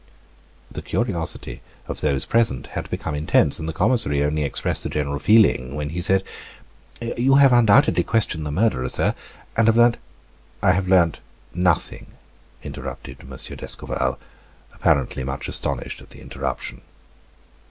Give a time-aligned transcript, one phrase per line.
[0.71, 5.19] The curiosity of those present had become intense; and the commissary only expressed the general
[5.19, 6.23] feeling when he said:
[6.99, 9.13] "You have undoubtedly questioned the murderer, sir,
[9.55, 9.97] and have learnt"
[10.63, 11.19] "I have learnt
[11.53, 12.07] nothing,"
[12.63, 13.29] interrupted M.
[13.37, 14.17] d'Escorval,
[14.73, 16.81] apparently much astonished at the interruption.